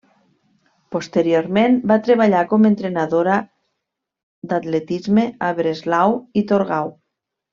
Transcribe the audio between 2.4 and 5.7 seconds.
com entrenadora d'atletisme a